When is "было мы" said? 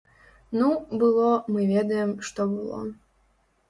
1.03-1.69